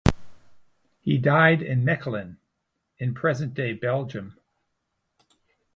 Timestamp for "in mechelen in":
1.61-3.13